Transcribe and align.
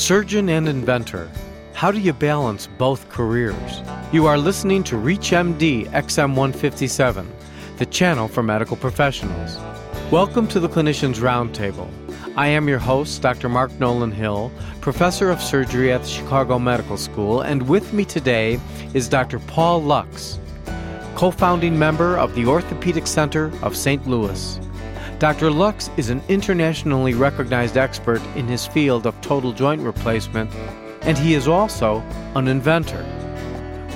Surgeon 0.00 0.48
and 0.48 0.66
inventor. 0.66 1.30
How 1.74 1.92
do 1.92 2.00
you 2.00 2.14
balance 2.14 2.66
both 2.78 3.06
careers? 3.10 3.82
You 4.12 4.24
are 4.24 4.38
listening 4.38 4.82
to 4.84 4.96
ReachMD 4.96 5.90
XM157, 5.90 7.26
the 7.76 7.84
channel 7.84 8.26
for 8.26 8.42
medical 8.42 8.78
professionals. 8.78 9.58
Welcome 10.10 10.48
to 10.48 10.58
the 10.58 10.70
Clinicians 10.70 11.16
Roundtable. 11.16 11.90
I 12.34 12.46
am 12.46 12.66
your 12.66 12.78
host, 12.78 13.20
Dr. 13.20 13.50
Mark 13.50 13.78
Nolan 13.78 14.10
Hill, 14.10 14.50
professor 14.80 15.30
of 15.30 15.42
surgery 15.42 15.92
at 15.92 16.00
the 16.00 16.08
Chicago 16.08 16.58
Medical 16.58 16.96
School, 16.96 17.42
and 17.42 17.68
with 17.68 17.92
me 17.92 18.06
today 18.06 18.58
is 18.94 19.06
Dr. 19.06 19.38
Paul 19.38 19.82
Lux, 19.82 20.40
co 21.14 21.30
founding 21.30 21.78
member 21.78 22.16
of 22.16 22.34
the 22.34 22.46
Orthopedic 22.46 23.06
Center 23.06 23.52
of 23.62 23.76
St. 23.76 24.04
Louis. 24.06 24.58
Dr. 25.20 25.50
Lux 25.50 25.90
is 25.98 26.08
an 26.08 26.22
internationally 26.30 27.12
recognized 27.12 27.76
expert 27.76 28.22
in 28.36 28.48
his 28.48 28.66
field 28.66 29.06
of 29.06 29.20
total 29.20 29.52
joint 29.52 29.82
replacement, 29.82 30.50
and 31.02 31.18
he 31.18 31.34
is 31.34 31.46
also 31.46 31.98
an 32.36 32.48
inventor. 32.48 33.04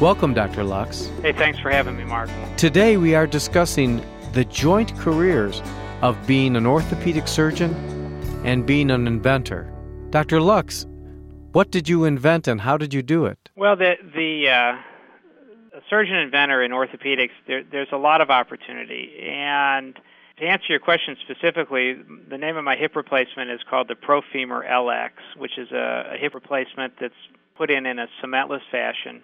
Welcome, 0.02 0.34
Dr. 0.34 0.64
Lux. 0.64 1.06
Hey, 1.22 1.32
thanks 1.32 1.58
for 1.58 1.70
having 1.70 1.96
me, 1.96 2.04
Mark. 2.04 2.28
Today 2.58 2.98
we 2.98 3.14
are 3.14 3.26
discussing 3.26 4.04
the 4.34 4.44
joint 4.44 4.94
careers 4.98 5.62
of 6.02 6.14
being 6.26 6.56
an 6.56 6.66
orthopedic 6.66 7.26
surgeon 7.26 7.72
and 8.44 8.66
being 8.66 8.90
an 8.90 9.06
inventor. 9.06 9.72
Dr. 10.10 10.42
Lux, 10.42 10.84
what 11.52 11.70
did 11.70 11.88
you 11.88 12.04
invent 12.04 12.46
and 12.46 12.60
how 12.60 12.76
did 12.76 12.92
you 12.92 13.00
do 13.00 13.24
it? 13.24 13.48
Well, 13.56 13.76
the 13.76 13.94
the 14.14 14.50
uh, 14.50 15.78
surgeon 15.88 16.16
inventor 16.16 16.62
in 16.62 16.70
orthopedics, 16.70 17.30
there, 17.46 17.64
there's 17.64 17.92
a 17.92 17.96
lot 17.96 18.20
of 18.20 18.28
opportunity, 18.28 19.26
and 19.26 19.98
to 20.38 20.44
answer 20.44 20.66
your 20.68 20.80
question 20.80 21.16
specifically, 21.22 21.96
the 22.28 22.38
name 22.38 22.56
of 22.56 22.64
my 22.64 22.76
hip 22.76 22.96
replacement 22.96 23.50
is 23.50 23.60
called 23.68 23.88
the 23.88 23.94
ProFemur 23.94 24.68
LX, 24.68 25.10
which 25.36 25.58
is 25.58 25.70
a, 25.70 26.14
a 26.14 26.16
hip 26.18 26.34
replacement 26.34 26.94
that's 27.00 27.14
put 27.56 27.70
in 27.70 27.86
in 27.86 27.98
a 27.98 28.06
cementless 28.22 28.62
fashion. 28.70 29.22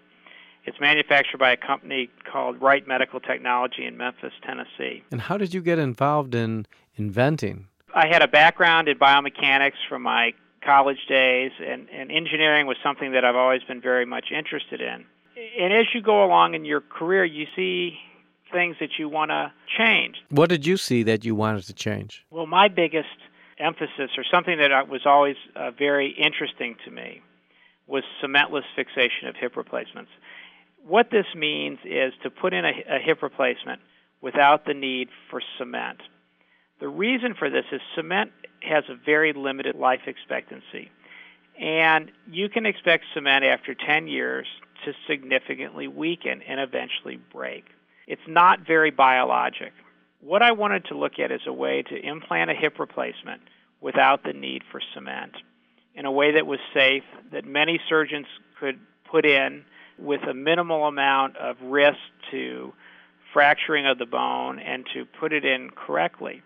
It's 0.65 0.79
manufactured 0.79 1.39
by 1.39 1.53
a 1.53 1.57
company 1.57 2.11
called 2.31 2.61
Wright 2.61 2.87
Medical 2.87 3.19
Technology 3.19 3.87
in 3.87 3.97
Memphis, 3.97 4.33
Tennessee. 4.45 5.03
And 5.11 5.23
how 5.23 5.37
did 5.37 5.55
you 5.55 5.62
get 5.62 5.79
involved 5.79 6.34
in 6.34 6.67
inventing? 6.97 7.67
I 7.95 8.06
had 8.06 8.23
a 8.23 8.29
background 8.29 8.89
in 8.89 8.99
biomechanics 8.99 9.81
from 9.89 10.03
my 10.03 10.33
college 10.65 11.06
days, 11.09 11.51
and, 11.59 11.89
and 11.91 12.12
engineering 12.12 12.67
was 12.67 12.77
something 12.83 13.12
that 13.12 13.25
I've 13.25 13.37
always 13.37 13.62
been 13.65 13.81
very 13.81 14.05
much 14.05 14.27
interested 14.31 14.81
in. 14.81 15.06
And 15.59 15.73
as 15.73 15.87
you 15.95 16.03
go 16.03 16.25
along 16.25 16.55
in 16.55 16.65
your 16.65 16.83
career, 16.83 17.25
you 17.25 17.47
see 17.56 17.99
things 18.53 18.77
that 18.81 18.98
you 18.98 19.09
want 19.09 19.31
to 19.31 19.53
change. 19.79 20.17
What 20.31 20.48
did 20.48 20.67
you 20.67 20.77
see 20.77 21.03
that 21.05 21.25
you 21.25 21.34
wanted 21.34 21.65
to 21.65 21.75
change? 21.75 22.25
Well, 22.31 22.47
my 22.47 22.69
biggest 22.69 23.09
emphasis, 23.59 24.11
or 24.17 24.25
something 24.31 24.59
that 24.59 24.89
was 24.89 25.03
always 25.05 25.37
uh, 25.55 25.70
very 25.70 26.11
interesting 26.11 26.77
to 26.84 26.91
me, 26.91 27.23
was 27.87 28.05
cementless 28.23 28.62
fixation 28.75 29.28
of 29.28 29.37
hip 29.37 29.56
replacements. 29.56 30.11
What 30.87 31.11
this 31.11 31.27
means 31.37 31.78
is 31.84 32.12
to 32.23 32.31
put 32.31 32.55
in 32.55 32.65
a, 32.65 32.73
a 32.89 32.98
hip 32.98 33.23
replacement 33.23 33.81
without 34.23 34.65
the 34.65 34.75
need 34.75 35.09
for 35.31 35.43
cement. 35.59 36.01
The 36.81 36.89
reason 36.89 37.34
for 37.39 37.51
this 37.51 37.65
is 37.73 37.81
cement 37.95 38.33
has 38.62 38.84
a 38.89 38.95
very 38.95 39.33
limited 39.33 39.77
life 39.77 40.01
expectancy. 40.06 40.91
And 41.59 42.11
you 42.31 42.48
can 42.48 42.65
expect 42.65 43.05
cement 43.12 43.45
after 43.45 43.75
10 43.75 44.09
years 44.09 44.47
to 44.84 44.93
significantly 45.06 45.89
weaken 45.89 46.41
and 46.43 46.59
eventually 46.59 47.21
break. 47.33 47.65
It's 48.11 48.20
not 48.27 48.66
very 48.66 48.91
biologic. 48.91 49.72
What 50.20 50.42
I 50.42 50.50
wanted 50.50 50.86
to 50.86 50.98
look 50.98 51.20
at 51.22 51.30
is 51.30 51.42
a 51.47 51.53
way 51.53 51.83
to 51.83 51.94
implant 51.94 52.50
a 52.50 52.55
hip 52.55 52.80
replacement 52.80 53.41
without 53.80 54.25
the 54.25 54.33
need 54.33 54.62
for 54.72 54.80
cement 54.94 55.36
in 55.94 56.06
a 56.06 56.11
way 56.11 56.33
that 56.33 56.44
was 56.44 56.58
safe, 56.75 57.05
that 57.31 57.44
many 57.44 57.78
surgeons 57.88 58.27
could 58.58 58.81
put 59.08 59.25
in 59.25 59.64
with 59.97 60.22
a 60.28 60.34
minimal 60.34 60.88
amount 60.88 61.36
of 61.36 61.55
risk 61.62 62.00
to 62.33 62.72
fracturing 63.32 63.87
of 63.87 63.97
the 63.99 64.06
bone 64.06 64.59
and 64.59 64.84
to 64.93 65.04
put 65.20 65.32
it 65.32 65.44
in 65.44 65.70
correctly. 65.70 66.43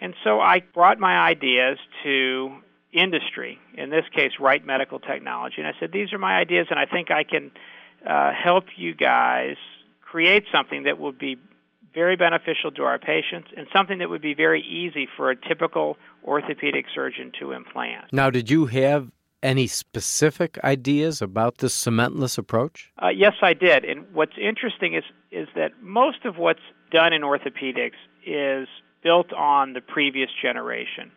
And 0.00 0.14
so 0.22 0.38
I 0.38 0.60
brought 0.60 1.00
my 1.00 1.18
ideas 1.18 1.76
to 2.04 2.58
industry, 2.92 3.58
in 3.76 3.90
this 3.90 4.04
case, 4.14 4.30
Wright 4.38 4.64
Medical 4.64 5.00
Technology, 5.00 5.56
and 5.58 5.66
I 5.66 5.72
said, 5.80 5.90
These 5.90 6.12
are 6.12 6.18
my 6.18 6.36
ideas, 6.36 6.68
and 6.70 6.78
I 6.78 6.86
think 6.86 7.10
I 7.10 7.24
can 7.24 7.50
uh, 8.08 8.30
help 8.32 8.66
you 8.76 8.94
guys 8.94 9.56
create 10.14 10.44
something 10.52 10.84
that 10.84 11.00
would 11.00 11.18
be 11.18 11.36
very 11.92 12.14
beneficial 12.14 12.70
to 12.70 12.84
our 12.84 13.00
patients 13.00 13.48
and 13.56 13.66
something 13.74 13.98
that 13.98 14.08
would 14.08 14.22
be 14.22 14.32
very 14.32 14.62
easy 14.62 15.08
for 15.16 15.28
a 15.28 15.34
typical 15.34 15.96
orthopedic 16.24 16.84
surgeon 16.94 17.32
to 17.36 17.50
implant. 17.50 18.04
Now, 18.12 18.30
did 18.30 18.48
you 18.48 18.66
have 18.66 19.10
any 19.42 19.66
specific 19.66 20.56
ideas 20.62 21.20
about 21.20 21.58
this 21.58 21.74
cementless 21.74 22.38
approach? 22.38 22.92
Uh, 23.02 23.08
yes, 23.08 23.32
I 23.42 23.54
did. 23.54 23.84
And 23.84 24.06
what's 24.12 24.38
interesting 24.40 24.94
is 24.94 25.02
is 25.32 25.48
that 25.56 25.72
most 25.82 26.24
of 26.24 26.38
what's 26.38 26.66
done 26.92 27.12
in 27.12 27.22
orthopedics 27.22 27.98
is 28.24 28.68
built 29.02 29.32
on 29.32 29.72
the 29.72 29.80
previous 29.80 30.30
generation. 30.40 31.10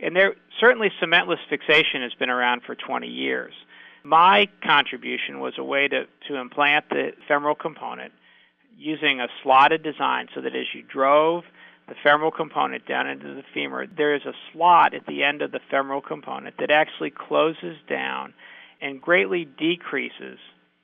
And 0.00 0.14
there 0.14 0.34
certainly 0.60 0.90
cementless 1.02 1.40
fixation 1.48 2.02
has 2.02 2.12
been 2.12 2.28
around 2.28 2.60
for 2.66 2.74
20 2.74 3.06
years. 3.06 3.54
My 4.02 4.48
contribution 4.62 5.40
was 5.40 5.54
a 5.56 5.64
way 5.64 5.88
to, 5.88 6.04
to 6.28 6.36
implant 6.36 6.90
the 6.90 7.12
femoral 7.26 7.54
component 7.54 8.12
using 8.76 9.20
a 9.20 9.28
slotted 9.42 9.82
design 9.82 10.28
so 10.34 10.40
that 10.40 10.54
as 10.54 10.66
you 10.74 10.82
drove 10.82 11.44
the 11.88 11.94
femoral 12.02 12.30
component 12.30 12.86
down 12.86 13.06
into 13.06 13.34
the 13.34 13.42
femur, 13.52 13.86
there 13.86 14.14
is 14.14 14.22
a 14.24 14.32
slot 14.52 14.94
at 14.94 15.06
the 15.06 15.22
end 15.22 15.42
of 15.42 15.52
the 15.52 15.60
femoral 15.70 16.00
component 16.00 16.56
that 16.58 16.70
actually 16.70 17.10
closes 17.10 17.76
down 17.88 18.32
and 18.80 19.00
greatly 19.00 19.44
decreases 19.44 20.38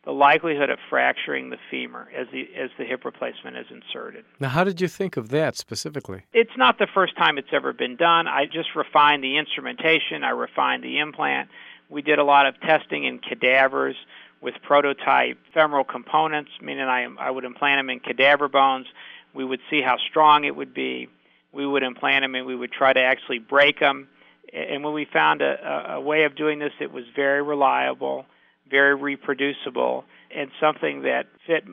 the 0.04 0.12
likelihood 0.12 0.70
of 0.70 0.78
fracturing 0.88 1.50
the 1.50 1.58
femur 1.70 2.08
as 2.16 2.26
the 2.32 2.48
as 2.56 2.70
the 2.78 2.84
hip 2.84 3.04
replacement 3.04 3.56
is 3.56 3.66
inserted. 3.70 4.24
Now, 4.38 4.48
how 4.48 4.64
did 4.64 4.80
you 4.80 4.88
think 4.88 5.16
of 5.16 5.28
that 5.28 5.56
specifically? 5.56 6.22
It's 6.32 6.56
not 6.56 6.78
the 6.78 6.86
first 6.92 7.16
time 7.16 7.36
it's 7.36 7.52
ever 7.52 7.72
been 7.72 7.96
done. 7.96 8.26
I 8.26 8.46
just 8.46 8.74
refined 8.74 9.22
the 9.22 9.36
instrumentation, 9.36 10.24
I 10.24 10.30
refined 10.30 10.82
the 10.82 10.98
implant. 10.98 11.50
We 11.90 12.02
did 12.02 12.18
a 12.18 12.24
lot 12.24 12.46
of 12.46 12.58
testing 12.60 13.04
in 13.04 13.18
cadavers 13.18 13.96
with 14.40 14.54
prototype 14.62 15.38
femoral 15.52 15.84
components, 15.84 16.50
meaning 16.62 16.84
I, 16.84 17.06
I 17.18 17.30
would 17.30 17.44
implant 17.44 17.78
them 17.78 17.90
in 17.90 18.00
cadaver 18.00 18.48
bones. 18.48 18.86
We 19.34 19.44
would 19.44 19.60
see 19.70 19.82
how 19.82 19.96
strong 20.10 20.44
it 20.44 20.56
would 20.56 20.74
be. 20.74 21.08
We 21.52 21.66
would 21.66 21.82
implant 21.82 22.24
them 22.24 22.34
and 22.34 22.46
we 22.46 22.56
would 22.56 22.72
try 22.72 22.92
to 22.92 23.00
actually 23.00 23.38
break 23.38 23.80
them. 23.80 24.08
And 24.52 24.82
when 24.82 24.94
we 24.94 25.06
found 25.12 25.42
a, 25.42 25.94
a 25.94 26.00
way 26.00 26.24
of 26.24 26.36
doing 26.36 26.58
this 26.58 26.72
that 26.80 26.92
was 26.92 27.04
very 27.14 27.42
reliable, 27.42 28.24
very 28.68 28.94
reproducible, 28.94 30.04
and 30.34 30.50
something 30.60 31.02
that 31.02 31.26
fit 31.46 31.64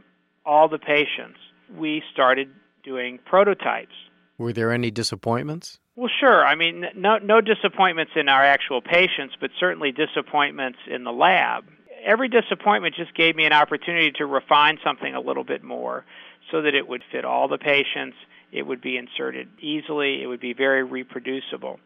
all 0.45 0.67
the 0.67 0.79
patients, 0.79 1.39
we 1.75 2.03
started 2.11 2.49
doing 2.83 3.19
prototypes. 3.25 3.93
Were 4.37 4.53
there 4.53 4.71
any 4.71 4.91
disappointments? 4.91 5.79
Well, 5.95 6.09
sure. 6.19 6.45
I 6.45 6.55
mean, 6.55 6.85
no, 6.95 7.17
no 7.17 7.41
disappointments 7.41 8.11
in 8.15 8.29
our 8.29 8.43
actual 8.43 8.81
patients, 8.81 9.35
but 9.39 9.49
certainly 9.59 9.91
disappointments 9.91 10.77
in 10.87 11.03
the 11.03 11.11
lab 11.11 11.65
every 12.05 12.29
disappointment 12.29 12.95
just 12.95 13.13
gave 13.15 13.35
me 13.35 13.45
an 13.45 13.53
opportunity 13.53 14.11
to 14.17 14.25
refine 14.25 14.77
something 14.83 15.13
a 15.13 15.19
little 15.19 15.43
bit 15.43 15.63
more 15.63 16.05
so 16.51 16.61
that 16.61 16.75
it 16.75 16.87
would 16.87 17.03
fit 17.11 17.25
all 17.25 17.47
the 17.47 17.57
patients, 17.57 18.15
it 18.51 18.63
would 18.63 18.81
be 18.81 18.97
inserted 18.97 19.49
easily, 19.59 20.21
it 20.23 20.27
would 20.27 20.39
be 20.39 20.53
very 20.53 20.83
reproducible. 20.83 21.79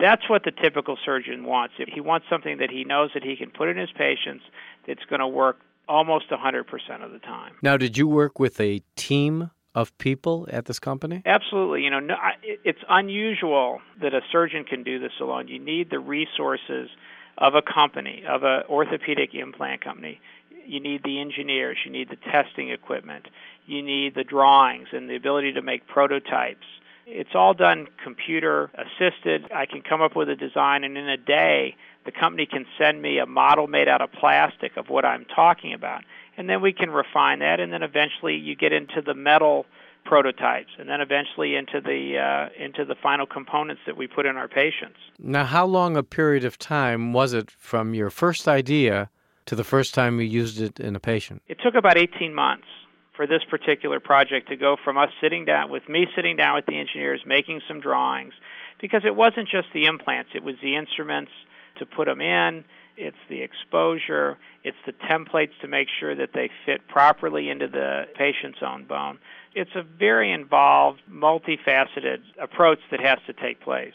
That's 0.00 0.28
what 0.28 0.44
the 0.44 0.52
typical 0.52 0.96
surgeon 1.04 1.44
wants. 1.44 1.74
If 1.78 1.88
he 1.88 2.00
wants 2.00 2.26
something 2.30 2.58
that 2.58 2.70
he 2.70 2.84
knows 2.84 3.10
that 3.14 3.24
he 3.24 3.36
can 3.36 3.50
put 3.50 3.68
in 3.68 3.76
his 3.76 3.90
patients 3.96 4.44
that's 4.86 5.04
going 5.08 5.20
to 5.20 5.26
work 5.26 5.58
almost 5.88 6.30
100% 6.30 7.04
of 7.04 7.12
the 7.12 7.18
time. 7.18 7.54
Now, 7.62 7.76
did 7.76 7.96
you 7.96 8.06
work 8.06 8.38
with 8.38 8.60
a 8.60 8.80
team 8.94 9.50
of 9.74 9.96
people 9.98 10.46
at 10.50 10.66
this 10.66 10.78
company? 10.78 11.22
Absolutely. 11.24 11.82
You 11.82 11.90
know, 11.90 12.00
no, 12.00 12.14
it's 12.42 12.80
unusual 12.88 13.80
that 14.00 14.14
a 14.14 14.20
surgeon 14.30 14.64
can 14.64 14.82
do 14.82 14.98
this 14.98 15.12
alone. 15.20 15.48
You 15.48 15.58
need 15.58 15.90
the 15.90 15.98
resources 15.98 16.90
of 17.38 17.54
a 17.54 17.62
company, 17.62 18.24
of 18.28 18.42
an 18.42 18.62
orthopedic 18.68 19.34
implant 19.34 19.82
company. 19.82 20.20
You 20.66 20.80
need 20.80 21.02
the 21.02 21.20
engineers, 21.20 21.78
you 21.84 21.90
need 21.90 22.10
the 22.10 22.16
testing 22.16 22.70
equipment, 22.70 23.26
you 23.66 23.82
need 23.82 24.14
the 24.14 24.24
drawings 24.24 24.88
and 24.92 25.08
the 25.08 25.16
ability 25.16 25.52
to 25.52 25.62
make 25.62 25.86
prototypes. 25.86 26.66
It's 27.06 27.34
all 27.34 27.54
done 27.54 27.86
computer 28.04 28.70
assisted. 28.74 29.50
I 29.50 29.64
can 29.64 29.80
come 29.80 30.02
up 30.02 30.14
with 30.14 30.28
a 30.28 30.36
design, 30.36 30.84
and 30.84 30.98
in 30.98 31.08
a 31.08 31.16
day, 31.16 31.74
the 32.04 32.12
company 32.12 32.44
can 32.44 32.66
send 32.76 33.00
me 33.00 33.18
a 33.18 33.24
model 33.24 33.66
made 33.66 33.88
out 33.88 34.02
of 34.02 34.12
plastic 34.12 34.76
of 34.76 34.90
what 34.90 35.06
I'm 35.06 35.24
talking 35.24 35.72
about. 35.72 36.02
And 36.36 36.50
then 36.50 36.60
we 36.60 36.72
can 36.72 36.90
refine 36.90 37.38
that, 37.38 37.60
and 37.60 37.72
then 37.72 37.82
eventually 37.82 38.36
you 38.36 38.54
get 38.54 38.72
into 38.72 39.00
the 39.00 39.14
metal 39.14 39.64
prototypes, 40.08 40.70
and 40.78 40.88
then 40.88 41.00
eventually 41.00 41.54
into 41.54 41.80
the 41.80 42.18
uh, 42.18 42.64
into 42.64 42.84
the 42.84 42.94
final 43.00 43.26
components 43.26 43.82
that 43.86 43.96
we 43.96 44.06
put 44.06 44.24
in 44.26 44.36
our 44.36 44.48
patients. 44.48 44.98
Now, 45.18 45.44
how 45.44 45.66
long 45.66 45.96
a 45.96 46.02
period 46.02 46.44
of 46.44 46.58
time 46.58 47.12
was 47.12 47.34
it 47.34 47.50
from 47.50 47.94
your 47.94 48.10
first 48.10 48.48
idea 48.48 49.10
to 49.46 49.54
the 49.54 49.64
first 49.64 49.94
time 49.94 50.18
you 50.18 50.26
used 50.26 50.60
it 50.60 50.80
in 50.80 50.96
a 50.96 51.00
patient? 51.00 51.42
It 51.46 51.58
took 51.62 51.74
about 51.74 51.98
18 51.98 52.34
months 52.34 52.66
for 53.14 53.26
this 53.26 53.42
particular 53.50 54.00
project 54.00 54.48
to 54.48 54.56
go 54.56 54.76
from 54.82 54.96
us 54.96 55.10
sitting 55.20 55.44
down 55.44 55.70
with 55.70 55.88
me 55.88 56.06
sitting 56.16 56.36
down 56.36 56.54
with 56.54 56.66
the 56.66 56.78
engineers 56.78 57.20
making 57.26 57.60
some 57.68 57.80
drawings 57.80 58.32
because 58.80 59.02
it 59.04 59.16
wasn't 59.16 59.48
just 59.48 59.66
the 59.74 59.86
implants 59.86 60.30
it 60.36 60.44
was 60.44 60.54
the 60.62 60.76
instruments 60.76 61.32
to 61.78 61.86
put 61.86 62.06
them 62.06 62.20
in, 62.20 62.64
it's 62.96 63.16
the 63.28 63.42
exposure, 63.42 64.36
it's 64.64 64.76
the 64.86 64.92
templates 64.92 65.52
to 65.60 65.68
make 65.68 65.88
sure 66.00 66.14
that 66.16 66.30
they 66.34 66.50
fit 66.66 66.86
properly 66.88 67.48
into 67.48 67.68
the 67.68 68.04
patient's 68.16 68.58
own 68.60 68.84
bone. 68.84 69.18
It's 69.54 69.70
a 69.74 69.82
very 69.82 70.32
involved, 70.32 71.00
multifaceted 71.10 72.18
approach 72.40 72.80
that 72.90 73.00
has 73.00 73.18
to 73.26 73.32
take 73.32 73.60
place. 73.60 73.94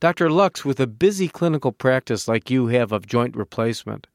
Dr. 0.00 0.30
Lux, 0.30 0.64
with 0.64 0.80
a 0.80 0.86
busy 0.86 1.28
clinical 1.28 1.72
practice 1.72 2.28
like 2.28 2.50
you 2.50 2.68
have 2.68 2.92
of 2.92 3.06
joint 3.06 3.36
replacement, 3.36 4.06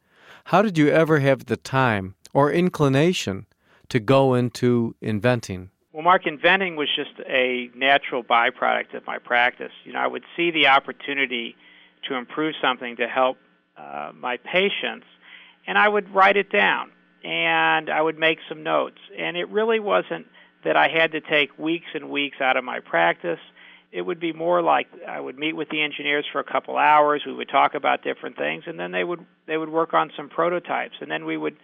how 0.45 0.61
did 0.61 0.77
you 0.77 0.89
ever 0.89 1.19
have 1.19 1.45
the 1.45 1.57
time 1.57 2.15
or 2.33 2.51
inclination 2.51 3.45
to 3.89 3.99
go 3.99 4.33
into 4.33 4.95
inventing? 5.01 5.69
Well, 5.93 6.03
Mark, 6.03 6.25
inventing 6.25 6.77
was 6.77 6.87
just 6.95 7.19
a 7.27 7.69
natural 7.75 8.23
byproduct 8.23 8.95
of 8.95 9.05
my 9.05 9.17
practice. 9.17 9.73
You 9.83 9.93
know, 9.93 9.99
I 9.99 10.07
would 10.07 10.23
see 10.37 10.49
the 10.49 10.67
opportunity 10.67 11.55
to 12.09 12.15
improve 12.15 12.55
something 12.61 12.97
to 12.97 13.07
help 13.07 13.37
uh, 13.77 14.11
my 14.15 14.37
patients, 14.37 15.05
and 15.67 15.77
I 15.77 15.87
would 15.87 16.13
write 16.13 16.37
it 16.37 16.51
down 16.51 16.91
and 17.23 17.89
I 17.89 18.01
would 18.01 18.17
make 18.17 18.39
some 18.49 18.63
notes. 18.63 18.97
And 19.17 19.37
it 19.37 19.49
really 19.49 19.79
wasn't 19.79 20.27
that 20.63 20.75
I 20.75 20.87
had 20.87 21.11
to 21.11 21.21
take 21.21 21.57
weeks 21.57 21.87
and 21.93 22.09
weeks 22.09 22.37
out 22.41 22.57
of 22.57 22.63
my 22.63 22.79
practice. 22.79 23.39
It 23.91 24.01
would 24.01 24.19
be 24.19 24.33
more 24.33 24.61
like 24.61 24.87
I 25.07 25.19
would 25.19 25.37
meet 25.37 25.53
with 25.53 25.69
the 25.69 25.81
engineers 25.83 26.25
for 26.31 26.39
a 26.39 26.43
couple 26.43 26.77
hours. 26.77 27.23
We 27.25 27.33
would 27.33 27.49
talk 27.49 27.75
about 27.75 28.03
different 28.03 28.37
things, 28.37 28.63
and 28.65 28.79
then 28.79 28.91
they 28.91 29.03
would 29.03 29.25
they 29.47 29.57
would 29.57 29.69
work 29.69 29.93
on 29.93 30.11
some 30.15 30.29
prototypes, 30.29 30.95
and 31.01 31.11
then 31.11 31.25
we 31.25 31.35
would 31.35 31.57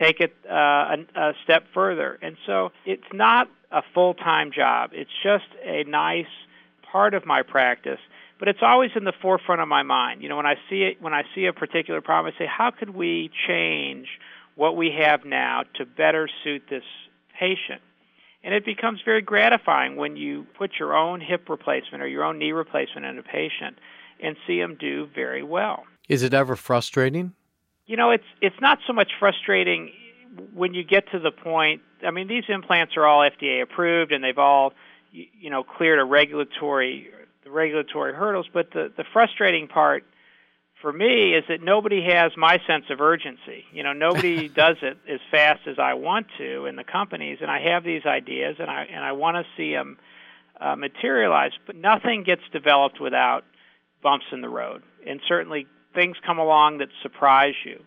take 0.00 0.20
it 0.20 0.32
uh, 0.48 0.54
a, 0.54 0.96
a 1.16 1.32
step 1.42 1.64
further. 1.74 2.18
And 2.22 2.36
so 2.46 2.70
it's 2.86 3.02
not 3.12 3.48
a 3.70 3.82
full 3.94 4.14
time 4.14 4.52
job. 4.52 4.90
It's 4.92 5.10
just 5.22 5.46
a 5.64 5.82
nice 5.84 6.26
part 6.90 7.14
of 7.14 7.26
my 7.26 7.42
practice 7.42 7.98
but 8.42 8.48
it's 8.48 8.58
always 8.60 8.90
in 8.96 9.04
the 9.04 9.12
forefront 9.22 9.60
of 9.60 9.68
my 9.68 9.84
mind. 9.84 10.20
You 10.20 10.28
know, 10.28 10.34
when 10.34 10.46
I 10.46 10.56
see 10.68 10.82
it, 10.82 11.00
when 11.00 11.14
I 11.14 11.22
see 11.32 11.46
a 11.46 11.52
particular 11.52 12.00
problem, 12.00 12.34
I 12.34 12.38
say, 12.40 12.48
how 12.50 12.72
could 12.72 12.90
we 12.90 13.30
change 13.46 14.08
what 14.56 14.76
we 14.76 14.90
have 14.98 15.24
now 15.24 15.62
to 15.76 15.86
better 15.86 16.28
suit 16.42 16.64
this 16.68 16.82
patient? 17.38 17.80
And 18.42 18.52
it 18.52 18.64
becomes 18.64 18.98
very 19.04 19.22
gratifying 19.22 19.94
when 19.94 20.16
you 20.16 20.44
put 20.58 20.72
your 20.80 20.92
own 20.92 21.20
hip 21.20 21.48
replacement 21.48 22.02
or 22.02 22.08
your 22.08 22.24
own 22.24 22.40
knee 22.40 22.50
replacement 22.50 23.06
in 23.06 23.16
a 23.16 23.22
patient 23.22 23.78
and 24.20 24.36
see 24.44 24.58
them 24.58 24.74
do 24.74 25.06
very 25.14 25.44
well. 25.44 25.84
Is 26.08 26.24
it 26.24 26.34
ever 26.34 26.56
frustrating? 26.56 27.34
You 27.86 27.96
know, 27.96 28.10
it's 28.10 28.26
it's 28.40 28.60
not 28.60 28.80
so 28.88 28.92
much 28.92 29.12
frustrating 29.20 29.92
when 30.52 30.74
you 30.74 30.82
get 30.82 31.08
to 31.12 31.20
the 31.20 31.30
point. 31.30 31.82
I 32.04 32.10
mean, 32.10 32.26
these 32.26 32.44
implants 32.48 32.96
are 32.96 33.06
all 33.06 33.20
FDA 33.20 33.62
approved 33.62 34.10
and 34.10 34.24
they've 34.24 34.36
all 34.36 34.72
you 35.12 35.48
know 35.48 35.62
cleared 35.62 36.00
a 36.00 36.04
regulatory 36.04 37.08
the 37.44 37.50
regulatory 37.50 38.14
hurdles. 38.14 38.46
But 38.52 38.70
the 38.72 38.92
the 38.96 39.04
frustrating 39.12 39.68
part 39.68 40.04
for 40.80 40.92
me 40.92 41.34
is 41.34 41.44
that 41.48 41.62
nobody 41.62 42.02
has 42.02 42.32
my 42.36 42.58
sense 42.66 42.86
of 42.90 43.00
urgency. 43.00 43.64
You 43.72 43.84
know, 43.84 43.92
nobody 43.92 44.48
does 44.54 44.76
it 44.82 44.98
as 45.08 45.20
fast 45.30 45.60
as 45.66 45.78
I 45.78 45.94
want 45.94 46.26
to 46.38 46.66
in 46.66 46.76
the 46.76 46.84
companies, 46.84 47.38
and 47.40 47.50
I 47.50 47.60
have 47.72 47.84
these 47.84 48.04
ideas, 48.04 48.56
and 48.58 48.70
I 48.70 48.84
and 48.84 49.04
I 49.04 49.12
want 49.12 49.36
to 49.36 49.44
see 49.56 49.72
them 49.72 49.98
uh, 50.60 50.76
materialize. 50.76 51.52
But 51.66 51.76
nothing 51.76 52.24
gets 52.24 52.42
developed 52.52 53.00
without 53.00 53.44
bumps 54.02 54.26
in 54.32 54.40
the 54.40 54.48
road, 54.48 54.82
and 55.06 55.20
certainly 55.28 55.66
things 55.94 56.16
come 56.26 56.38
along 56.38 56.78
that 56.78 56.88
surprise 57.02 57.54
you. 57.64 57.82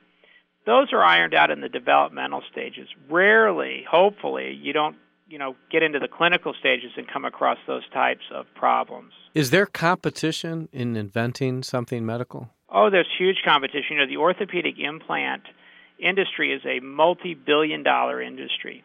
Those 0.65 0.91
are 0.93 1.03
ironed 1.03 1.35
out 1.35 1.51
in 1.51 1.61
the 1.61 1.69
developmental 1.69 2.41
stages. 2.51 2.87
Rarely, 3.09 3.85
hopefully, 3.87 4.57
you 4.59 4.73
don't 4.73 4.95
you 5.27 5.37
know 5.37 5.55
get 5.71 5.83
into 5.83 5.99
the 5.99 6.07
clinical 6.07 6.53
stages 6.59 6.91
and 6.97 7.07
come 7.07 7.25
across 7.25 7.57
those 7.67 7.87
types 7.93 8.23
of 8.33 8.45
problems. 8.55 9.13
Is 9.33 9.51
there 9.51 9.65
competition 9.65 10.69
in 10.71 10.95
inventing 10.95 11.63
something 11.63 12.05
medical? 12.05 12.49
Oh, 12.69 12.89
there's 12.89 13.07
huge 13.17 13.37
competition. 13.45 13.91
You 13.91 13.97
know, 13.99 14.07
the 14.07 14.17
orthopedic 14.17 14.75
implant 14.79 15.43
industry 15.99 16.53
is 16.53 16.61
a 16.65 16.79
multi-billion 16.81 17.83
dollar 17.83 18.21
industry. 18.21 18.83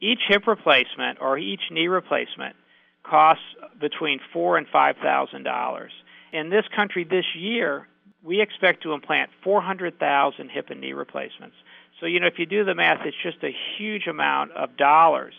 Each 0.00 0.20
hip 0.28 0.46
replacement 0.46 1.20
or 1.20 1.38
each 1.38 1.62
knee 1.70 1.88
replacement 1.88 2.56
costs 3.02 3.44
between 3.80 4.20
four 4.32 4.56
and 4.56 4.66
five 4.68 4.96
thousand 5.02 5.44
dollars. 5.44 5.92
In 6.32 6.50
this 6.50 6.64
country 6.74 7.04
this 7.04 7.24
year, 7.34 7.86
we 8.22 8.40
expect 8.40 8.82
to 8.82 8.92
implant 8.92 9.30
400,000 9.42 10.50
hip 10.50 10.66
and 10.70 10.80
knee 10.80 10.92
replacements. 10.92 11.56
So, 12.00 12.06
you 12.06 12.20
know, 12.20 12.26
if 12.26 12.38
you 12.38 12.46
do 12.46 12.64
the 12.64 12.74
math, 12.74 13.00
it's 13.04 13.16
just 13.22 13.42
a 13.42 13.54
huge 13.76 14.06
amount 14.06 14.52
of 14.52 14.76
dollars. 14.76 15.34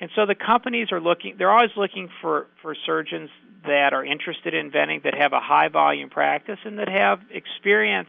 And 0.00 0.10
so 0.14 0.26
the 0.26 0.34
companies 0.34 0.92
are 0.92 1.00
looking, 1.00 1.34
they're 1.38 1.50
always 1.50 1.76
looking 1.76 2.08
for, 2.20 2.46
for 2.62 2.74
surgeons 2.86 3.30
that 3.64 3.92
are 3.92 4.04
interested 4.04 4.54
in 4.54 4.70
venting, 4.70 5.00
that 5.04 5.14
have 5.14 5.32
a 5.32 5.40
high 5.40 5.68
volume 5.68 6.08
practice, 6.08 6.58
and 6.64 6.78
that 6.78 6.88
have 6.88 7.20
experience 7.30 8.08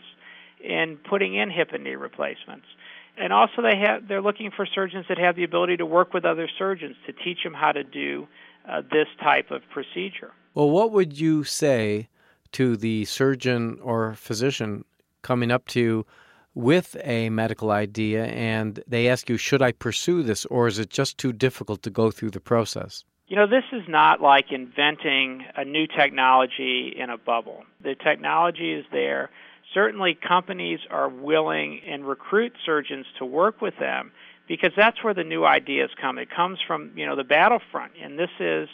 in 0.63 0.97
putting 1.09 1.35
in 1.35 1.49
hip 1.49 1.69
and 1.73 1.83
knee 1.83 1.95
replacements. 1.95 2.65
And 3.17 3.33
also, 3.33 3.61
they 3.61 3.77
have, 3.77 4.07
they're 4.07 4.21
looking 4.21 4.51
for 4.55 4.65
surgeons 4.65 5.05
that 5.09 5.17
have 5.17 5.35
the 5.35 5.43
ability 5.43 5.77
to 5.77 5.85
work 5.85 6.13
with 6.13 6.25
other 6.25 6.47
surgeons 6.57 6.95
to 7.07 7.13
teach 7.13 7.39
them 7.43 7.53
how 7.53 7.71
to 7.71 7.83
do 7.83 8.27
uh, 8.69 8.81
this 8.91 9.07
type 9.21 9.51
of 9.51 9.61
procedure. 9.71 10.31
Well, 10.53 10.69
what 10.69 10.91
would 10.91 11.19
you 11.19 11.43
say 11.43 12.07
to 12.53 12.77
the 12.77 13.05
surgeon 13.05 13.79
or 13.81 14.13
physician 14.13 14.85
coming 15.21 15.51
up 15.51 15.67
to 15.69 15.79
you 15.79 16.05
with 16.59 16.97
a 17.03 17.29
medical 17.29 17.71
idea 17.71 18.25
and 18.25 18.83
they 18.85 19.07
ask 19.07 19.29
you, 19.29 19.37
should 19.37 19.61
I 19.61 19.71
pursue 19.71 20.23
this 20.23 20.45
or 20.45 20.67
is 20.67 20.77
it 20.77 20.89
just 20.89 21.17
too 21.17 21.31
difficult 21.31 21.81
to 21.83 21.89
go 21.89 22.11
through 22.11 22.31
the 22.31 22.41
process? 22.41 23.05
You 23.27 23.35
know, 23.35 23.47
this 23.47 23.63
is 23.71 23.83
not 23.87 24.21
like 24.21 24.45
inventing 24.51 25.45
a 25.55 25.63
new 25.63 25.87
technology 25.87 26.93
in 26.97 27.09
a 27.09 27.17
bubble. 27.17 27.63
The 27.81 27.95
technology 27.95 28.73
is 28.73 28.85
there. 28.91 29.29
Certainly, 29.73 30.17
companies 30.27 30.79
are 30.89 31.07
willing 31.07 31.79
and 31.87 32.07
recruit 32.07 32.53
surgeons 32.65 33.05
to 33.19 33.25
work 33.25 33.61
with 33.61 33.75
them 33.79 34.11
because 34.47 34.71
that's 34.75 35.03
where 35.03 35.13
the 35.13 35.23
new 35.23 35.45
ideas 35.45 35.91
come. 36.01 36.17
It 36.17 36.29
comes 36.35 36.57
from, 36.65 36.91
you 36.95 37.05
know, 37.05 37.15
the 37.15 37.23
battlefront, 37.23 37.91
and 38.03 38.17
this 38.17 38.31
is 38.39 38.67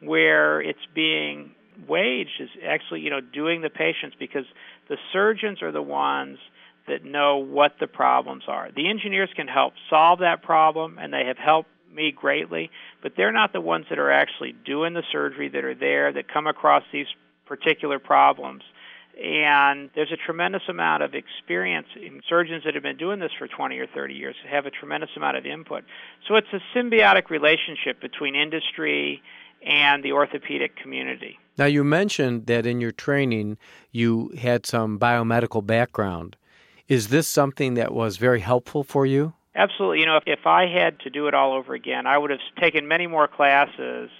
where 0.00 0.60
it's 0.60 0.86
being 0.94 1.54
waged 1.88 2.38
is 2.38 2.50
actually, 2.68 3.00
you 3.00 3.08
know, 3.08 3.20
doing 3.22 3.62
the 3.62 3.70
patients 3.70 4.14
because 4.18 4.44
the 4.90 4.98
surgeons 5.10 5.62
are 5.62 5.72
the 5.72 5.80
ones 5.80 6.38
that 6.88 7.04
know 7.04 7.38
what 7.38 7.72
the 7.80 7.86
problems 7.86 8.44
are. 8.48 8.70
The 8.74 8.88
engineers 8.88 9.30
can 9.34 9.48
help 9.48 9.74
solve 9.88 10.20
that 10.20 10.42
problem, 10.42 10.98
and 10.98 11.12
they 11.12 11.24
have 11.26 11.38
helped 11.38 11.68
me 11.92 12.12
greatly, 12.12 12.70
but 13.02 13.12
they're 13.16 13.32
not 13.32 13.52
the 13.52 13.60
ones 13.60 13.86
that 13.90 13.98
are 13.98 14.10
actually 14.10 14.52
doing 14.64 14.94
the 14.94 15.02
surgery 15.12 15.48
that 15.48 15.64
are 15.64 15.74
there 15.74 16.12
that 16.12 16.32
come 16.32 16.46
across 16.46 16.82
these 16.92 17.06
particular 17.46 17.98
problems. 17.98 18.62
And 19.22 19.90
there's 19.94 20.10
a 20.10 20.16
tremendous 20.16 20.62
amount 20.68 21.02
of 21.02 21.14
experience 21.14 21.88
in 21.96 22.22
surgeons 22.28 22.64
that 22.64 22.74
have 22.74 22.82
been 22.82 22.96
doing 22.96 23.20
this 23.20 23.30
for 23.38 23.46
20 23.46 23.78
or 23.78 23.86
30 23.86 24.14
years, 24.14 24.34
have 24.50 24.64
a 24.64 24.70
tremendous 24.70 25.10
amount 25.16 25.36
of 25.36 25.44
input. 25.44 25.84
So 26.26 26.36
it's 26.36 26.48
a 26.52 26.60
symbiotic 26.76 27.28
relationship 27.28 28.00
between 28.00 28.34
industry 28.34 29.22
and 29.64 30.02
the 30.02 30.12
orthopedic 30.12 30.76
community. 30.76 31.38
Now, 31.58 31.66
you 31.66 31.84
mentioned 31.84 32.46
that 32.46 32.64
in 32.66 32.80
your 32.80 32.90
training 32.90 33.58
you 33.90 34.32
had 34.38 34.64
some 34.64 34.98
biomedical 34.98 35.64
background. 35.64 36.36
Is 36.88 37.08
this 37.08 37.28
something 37.28 37.74
that 37.74 37.92
was 37.92 38.16
very 38.16 38.40
helpful 38.40 38.84
for 38.84 39.06
you? 39.06 39.34
Absolutely. 39.54 40.00
You 40.00 40.06
know, 40.06 40.16
if, 40.16 40.24
if 40.26 40.46
I 40.46 40.66
had 40.66 41.00
to 41.00 41.10
do 41.10 41.26
it 41.26 41.34
all 41.34 41.54
over 41.54 41.74
again, 41.74 42.06
I 42.06 42.16
would 42.16 42.30
have 42.30 42.40
taken 42.60 42.88
many 42.88 43.06
more 43.06 43.28
classes 43.28 44.10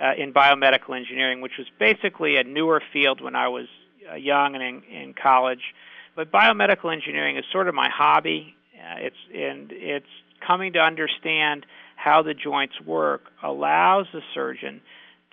uh, 0.00 0.12
in 0.16 0.32
biomedical 0.32 0.96
engineering, 0.96 1.40
which 1.40 1.52
was 1.58 1.66
basically 1.78 2.36
a 2.36 2.44
newer 2.44 2.82
field 2.92 3.20
when 3.20 3.36
I 3.36 3.48
was 3.48 3.66
uh, 4.10 4.14
young 4.14 4.54
and 4.54 4.62
in, 4.62 4.82
in 4.84 5.14
college. 5.14 5.74
But 6.16 6.32
biomedical 6.32 6.92
engineering 6.92 7.36
is 7.36 7.44
sort 7.52 7.68
of 7.68 7.74
my 7.74 7.88
hobby. 7.90 8.54
Uh, 8.74 8.96
it's 8.98 9.16
and 9.34 9.70
it's 9.72 10.06
coming 10.46 10.72
to 10.72 10.80
understand 10.80 11.66
how 11.96 12.22
the 12.22 12.34
joints 12.34 12.80
work 12.80 13.22
allows 13.42 14.06
the 14.12 14.20
surgeon 14.34 14.80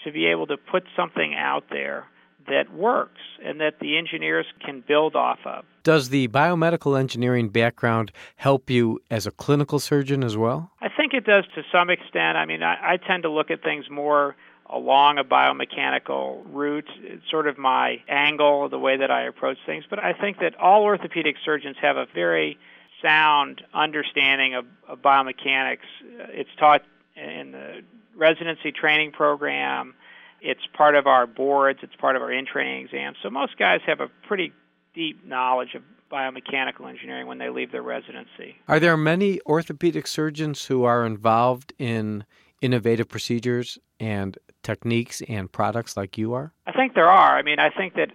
to 0.03 0.11
be 0.11 0.27
able 0.27 0.47
to 0.47 0.57
put 0.57 0.83
something 0.95 1.33
out 1.35 1.63
there 1.69 2.05
that 2.49 2.73
works 2.73 3.21
and 3.43 3.61
that 3.61 3.79
the 3.79 3.97
engineers 3.97 4.45
can 4.63 4.83
build 4.87 5.15
off 5.15 5.39
of. 5.45 5.65
Does 5.83 6.09
the 6.09 6.27
biomedical 6.27 6.99
engineering 6.99 7.49
background 7.49 8.11
help 8.35 8.69
you 8.69 9.01
as 9.09 9.25
a 9.25 9.31
clinical 9.31 9.79
surgeon 9.79 10.23
as 10.23 10.35
well? 10.35 10.71
I 10.81 10.89
think 10.89 11.13
it 11.13 11.25
does 11.25 11.45
to 11.55 11.63
some 11.71 11.89
extent. 11.89 12.37
I 12.37 12.45
mean, 12.45 12.61
I, 12.61 12.93
I 12.93 12.97
tend 12.97 13.23
to 13.23 13.29
look 13.29 13.49
at 13.49 13.63
things 13.63 13.89
more 13.89 14.35
along 14.69 15.17
a 15.17 15.23
biomechanical 15.23 16.43
route. 16.51 16.89
It's 17.01 17.23
sort 17.31 17.47
of 17.47 17.57
my 17.57 17.97
angle, 18.07 18.69
the 18.69 18.77
way 18.77 18.97
that 18.97 19.09
I 19.09 19.23
approach 19.23 19.57
things. 19.65 19.85
But 19.89 19.99
I 19.99 20.13
think 20.13 20.39
that 20.39 20.55
all 20.59 20.83
orthopedic 20.83 21.37
surgeons 21.43 21.77
have 21.81 21.97
a 21.97 22.05
very 22.13 22.59
sound 23.01 23.61
understanding 23.73 24.55
of, 24.55 24.65
of 24.87 25.01
biomechanics. 25.01 25.87
It's 26.29 26.49
taught 26.59 26.83
in 27.15 27.51
the 27.51 27.81
residency 28.15 28.71
training 28.71 29.11
program. 29.11 29.95
It's 30.41 30.61
part 30.75 30.95
of 30.95 31.07
our 31.07 31.27
boards. 31.27 31.79
It's 31.83 31.95
part 31.95 32.15
of 32.15 32.21
our 32.21 32.31
in-training 32.31 32.85
exams. 32.85 33.17
So 33.21 33.29
most 33.29 33.57
guys 33.57 33.81
have 33.85 33.99
a 33.99 34.07
pretty 34.27 34.51
deep 34.93 35.25
knowledge 35.25 35.75
of 35.75 35.83
biomechanical 36.11 36.89
engineering 36.89 37.27
when 37.27 37.37
they 37.37 37.49
leave 37.49 37.71
their 37.71 37.83
residency. 37.83 38.55
Are 38.67 38.79
there 38.79 38.97
many 38.97 39.39
orthopedic 39.45 40.07
surgeons 40.07 40.65
who 40.65 40.83
are 40.83 41.05
involved 41.05 41.73
in 41.77 42.25
innovative 42.61 43.07
procedures 43.07 43.77
and 43.99 44.37
techniques 44.63 45.21
and 45.27 45.51
products 45.51 45.95
like 45.95 46.17
you 46.17 46.33
are? 46.33 46.53
I 46.65 46.71
think 46.71 46.95
there 46.95 47.09
are. 47.09 47.37
I 47.37 47.43
mean, 47.43 47.59
I 47.59 47.69
think 47.69 47.93
that 47.95 48.09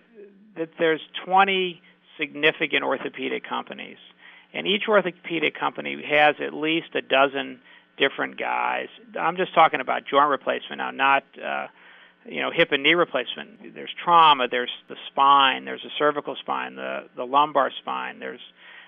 that 0.56 0.70
there's 0.78 1.00
20 1.24 1.80
significant 2.18 2.84
orthopedic 2.84 3.48
companies. 3.48 3.96
And 4.52 4.68
each 4.68 4.84
orthopedic 4.88 5.58
company 5.58 6.00
has 6.08 6.36
at 6.40 6.54
least 6.54 6.94
a 6.94 7.02
dozen 7.02 7.60
different 7.98 8.38
guys. 8.38 8.86
I'm 9.18 9.36
just 9.36 9.52
talking 9.54 9.80
about 9.80 10.02
joint 10.08 10.28
replacement 10.28 10.78
now, 10.78 10.90
not 10.92 11.24
uh, 11.44 11.66
you 12.26 12.40
know 12.40 12.50
hip 12.50 12.72
and 12.72 12.82
knee 12.82 12.94
replacement. 12.94 13.74
There's 13.74 13.94
trauma, 14.02 14.48
there's 14.48 14.70
the 14.88 14.96
spine, 15.10 15.64
there's 15.64 15.82
the 15.82 15.90
cervical 15.98 16.36
spine, 16.36 16.76
the 16.76 17.08
the 17.16 17.24
lumbar 17.24 17.70
spine, 17.70 18.18
there's 18.18 18.40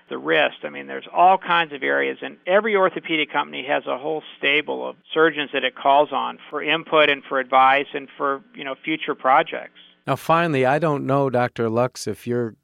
the 0.09 0.17
wrist. 0.17 0.57
I 0.63 0.69
mean, 0.69 0.87
there's 0.87 1.07
all 1.13 1.37
kinds 1.37 1.73
of 1.73 1.83
areas, 1.83 2.17
and 2.21 2.37
every 2.47 2.75
orthopedic 2.75 3.31
company 3.31 3.65
has 3.67 3.85
a 3.85 3.97
whole 3.97 4.23
stable 4.37 4.87
of 4.87 4.95
surgeons 5.13 5.49
that 5.53 5.63
it 5.63 5.75
calls 5.75 6.09
on 6.11 6.39
for 6.49 6.63
input 6.63 7.09
and 7.09 7.23
for 7.23 7.39
advice 7.39 7.87
and 7.93 8.07
for 8.17 8.41
you 8.55 8.63
know 8.63 8.75
future 8.83 9.15
projects. 9.15 9.79
Now, 10.05 10.15
finally, 10.15 10.65
I 10.65 10.79
don't 10.79 11.05
know, 11.05 11.29
Dr. 11.29 11.69
Lux, 11.69 12.07
if 12.07 12.25
you're 12.25 12.55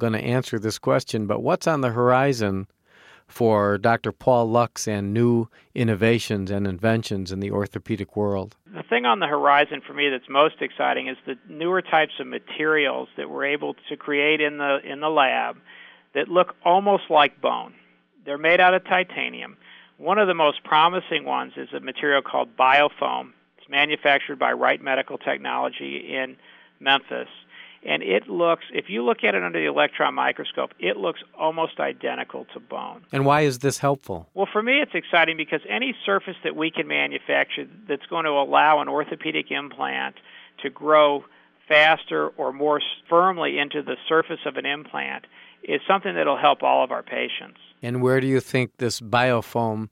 going 0.00 0.14
to 0.14 0.20
answer 0.20 0.58
this 0.58 0.78
question, 0.78 1.26
but 1.26 1.42
what's 1.42 1.66
on 1.66 1.80
the 1.80 1.90
horizon 1.90 2.66
for 3.28 3.78
Dr. 3.78 4.10
Paul 4.10 4.46
Lux 4.50 4.88
and 4.88 5.14
new 5.14 5.48
innovations 5.74 6.50
and 6.50 6.66
inventions 6.66 7.30
in 7.30 7.40
the 7.40 7.50
orthopedic 7.50 8.16
world? 8.16 8.56
The 8.74 8.82
thing 8.82 9.04
on 9.04 9.20
the 9.20 9.26
horizon 9.26 9.80
for 9.86 9.94
me 9.94 10.08
that's 10.10 10.28
most 10.28 10.56
exciting 10.60 11.08
is 11.08 11.16
the 11.26 11.36
newer 11.48 11.82
types 11.82 12.14
of 12.18 12.26
materials 12.26 13.08
that 13.16 13.30
we're 13.30 13.46
able 13.46 13.74
to 13.88 13.96
create 13.96 14.40
in 14.40 14.58
the 14.58 14.78
in 14.84 15.00
the 15.00 15.08
lab 15.08 15.56
that 16.14 16.28
look 16.28 16.56
almost 16.64 17.04
like 17.10 17.40
bone. 17.40 17.74
They're 18.24 18.38
made 18.38 18.60
out 18.60 18.74
of 18.74 18.84
titanium. 18.84 19.56
One 19.98 20.18
of 20.18 20.26
the 20.26 20.34
most 20.34 20.64
promising 20.64 21.24
ones 21.24 21.52
is 21.56 21.68
a 21.72 21.80
material 21.80 22.22
called 22.22 22.56
biofoam. 22.56 23.32
It's 23.58 23.68
manufactured 23.68 24.38
by 24.38 24.52
Wright 24.52 24.82
Medical 24.82 25.18
Technology 25.18 26.14
in 26.14 26.36
Memphis 26.80 27.28
and 27.84 28.02
it 28.02 28.28
looks 28.28 28.64
if 28.72 28.86
you 28.88 29.04
look 29.04 29.24
at 29.24 29.34
it 29.34 29.42
under 29.42 29.58
the 29.58 29.66
electron 29.66 30.14
microscope 30.14 30.70
it 30.78 30.96
looks 30.96 31.20
almost 31.38 31.80
identical 31.80 32.46
to 32.52 32.60
bone 32.60 33.02
and 33.12 33.24
why 33.24 33.42
is 33.42 33.58
this 33.58 33.78
helpful 33.78 34.28
well 34.34 34.48
for 34.50 34.62
me 34.62 34.80
it's 34.80 34.94
exciting 34.94 35.36
because 35.36 35.60
any 35.68 35.94
surface 36.04 36.36
that 36.44 36.56
we 36.56 36.70
can 36.70 36.86
manufacture 36.86 37.66
that's 37.88 38.06
going 38.06 38.24
to 38.24 38.30
allow 38.30 38.80
an 38.80 38.88
orthopedic 38.88 39.50
implant 39.50 40.16
to 40.62 40.70
grow 40.70 41.24
faster 41.68 42.28
or 42.30 42.52
more 42.52 42.80
firmly 43.08 43.58
into 43.58 43.82
the 43.82 43.96
surface 44.08 44.40
of 44.46 44.56
an 44.56 44.66
implant 44.66 45.26
is 45.62 45.80
something 45.86 46.14
that'll 46.14 46.38
help 46.38 46.62
all 46.62 46.82
of 46.84 46.90
our 46.90 47.02
patients 47.02 47.58
and 47.82 48.02
where 48.02 48.20
do 48.20 48.26
you 48.26 48.40
think 48.40 48.76
this 48.78 49.00
biofoam 49.00 49.88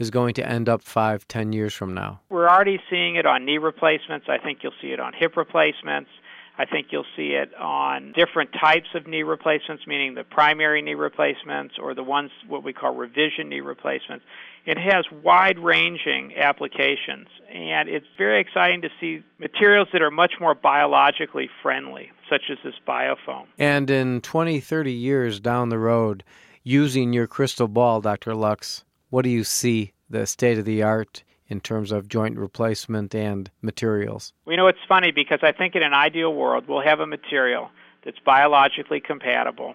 is 0.00 0.10
going 0.10 0.32
to 0.32 0.48
end 0.48 0.68
up 0.68 0.82
five, 0.82 1.28
ten 1.28 1.52
years 1.52 1.74
from 1.74 1.94
now? 1.94 2.20
We're 2.30 2.48
already 2.48 2.80
seeing 2.88 3.16
it 3.16 3.26
on 3.26 3.44
knee 3.44 3.58
replacements. 3.58 4.26
I 4.28 4.38
think 4.38 4.60
you'll 4.62 4.72
see 4.80 4.88
it 4.88 4.98
on 4.98 5.12
hip 5.12 5.36
replacements. 5.36 6.10
I 6.60 6.66
think 6.66 6.88
you'll 6.90 7.06
see 7.16 7.28
it 7.28 7.54
on 7.54 8.12
different 8.12 8.50
types 8.52 8.88
of 8.94 9.06
knee 9.06 9.22
replacements, 9.22 9.86
meaning 9.86 10.14
the 10.14 10.24
primary 10.24 10.82
knee 10.82 10.92
replacements 10.92 11.76
or 11.80 11.94
the 11.94 12.02
ones 12.02 12.30
what 12.48 12.62
we 12.62 12.74
call 12.74 12.94
revision 12.94 13.48
knee 13.48 13.62
replacements. 13.62 14.26
It 14.66 14.76
has 14.76 15.06
wide 15.24 15.58
ranging 15.58 16.34
applications, 16.36 17.28
and 17.50 17.88
it's 17.88 18.04
very 18.18 18.42
exciting 18.42 18.82
to 18.82 18.90
see 19.00 19.22
materials 19.38 19.88
that 19.94 20.02
are 20.02 20.10
much 20.10 20.34
more 20.38 20.54
biologically 20.54 21.48
friendly, 21.62 22.10
such 22.28 22.42
as 22.52 22.58
this 22.62 22.74
biofoam. 22.86 23.46
And 23.56 23.90
in 23.90 24.20
20, 24.20 24.60
30 24.60 24.92
years 24.92 25.40
down 25.40 25.70
the 25.70 25.78
road, 25.78 26.24
using 26.62 27.14
your 27.14 27.26
crystal 27.26 27.68
ball, 27.68 28.02
Dr. 28.02 28.34
Lux, 28.34 28.84
what 29.08 29.22
do 29.22 29.30
you 29.30 29.44
see 29.44 29.94
the 30.10 30.26
state 30.26 30.58
of 30.58 30.66
the 30.66 30.82
art 30.82 31.24
in 31.50 31.60
terms 31.60 31.92
of 31.92 32.08
joint 32.08 32.38
replacement 32.38 33.14
and 33.14 33.50
materials? 33.60 34.32
We 34.46 34.56
know 34.56 34.68
it's 34.68 34.78
funny 34.88 35.10
because 35.10 35.40
I 35.42 35.52
think 35.52 35.74
in 35.74 35.82
an 35.82 35.92
ideal 35.92 36.32
world 36.32 36.64
we'll 36.68 36.82
have 36.82 37.00
a 37.00 37.06
material 37.06 37.70
that's 38.04 38.18
biologically 38.24 39.00
compatible, 39.00 39.74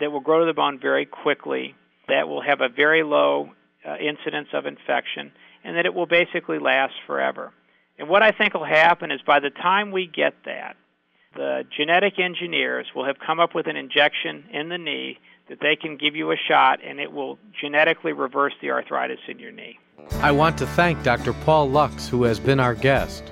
that 0.00 0.10
will 0.10 0.20
grow 0.20 0.40
to 0.40 0.46
the 0.46 0.54
bone 0.54 0.80
very 0.80 1.06
quickly, 1.06 1.74
that 2.08 2.26
will 2.26 2.42
have 2.42 2.60
a 2.60 2.68
very 2.68 3.04
low 3.04 3.50
uh, 3.86 3.96
incidence 3.96 4.48
of 4.52 4.66
infection, 4.66 5.30
and 5.62 5.76
that 5.76 5.86
it 5.86 5.94
will 5.94 6.06
basically 6.06 6.58
last 6.58 6.94
forever. 7.06 7.52
And 7.98 8.08
what 8.08 8.22
I 8.22 8.32
think 8.32 8.54
will 8.54 8.64
happen 8.64 9.10
is 9.10 9.20
by 9.26 9.40
the 9.40 9.50
time 9.50 9.92
we 9.92 10.06
get 10.06 10.34
that, 10.46 10.76
the 11.36 11.64
genetic 11.76 12.18
engineers 12.18 12.86
will 12.94 13.04
have 13.04 13.16
come 13.24 13.38
up 13.38 13.54
with 13.54 13.66
an 13.66 13.76
injection 13.76 14.44
in 14.52 14.68
the 14.68 14.78
knee 14.78 15.18
that 15.48 15.58
they 15.60 15.76
can 15.76 15.96
give 15.96 16.16
you 16.16 16.32
a 16.32 16.36
shot 16.48 16.80
and 16.84 16.98
it 16.98 17.12
will 17.12 17.38
genetically 17.60 18.12
reverse 18.12 18.54
the 18.62 18.70
arthritis 18.70 19.20
in 19.28 19.38
your 19.38 19.52
knee. 19.52 19.78
I 20.22 20.32
want 20.32 20.58
to 20.58 20.66
thank 20.66 21.02
Dr. 21.02 21.32
Paul 21.32 21.70
Lux, 21.70 22.06
who 22.06 22.24
has 22.24 22.38
been 22.38 22.60
our 22.60 22.74
guest. 22.74 23.24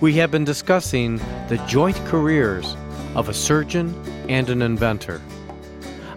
We 0.00 0.14
have 0.14 0.30
been 0.30 0.44
discussing 0.44 1.16
the 1.48 1.62
joint 1.66 1.96
careers 2.04 2.76
of 3.14 3.28
a 3.28 3.34
surgeon 3.34 3.94
and 4.28 4.50
an 4.50 4.62
inventor. 4.62 5.22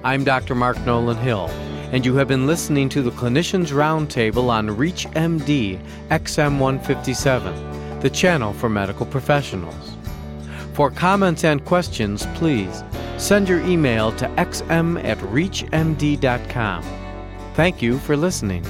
I'm 0.04 0.24
Dr. 0.24 0.54
Mark 0.54 0.80
Nolan 0.86 1.18
Hill, 1.18 1.48
and 1.92 2.06
you 2.06 2.16
have 2.16 2.28
been 2.28 2.46
listening 2.46 2.90
to 2.90 3.02
the 3.02 3.12
Clinicians 3.12 3.72
Roundtable 3.72 4.50
on 4.50 4.68
ReachMD 4.68 5.80
XM157, 6.10 8.02
the 8.02 8.10
channel 8.10 8.54
for 8.54 8.70
medical 8.70 9.06
professionals. 9.06 9.96
For 10.74 10.92
comments 10.92 11.44
and 11.44 11.64
questions, 11.66 12.26
please 12.36 12.84
send 13.18 13.48
your 13.48 13.62
email 13.62 14.12
to 14.14 14.28
xm 14.28 15.04
at 15.04 15.18
reachmd.com. 15.20 16.84
Thank 17.54 17.82
you 17.82 18.00
for 18.00 18.18
listening. 18.18 18.66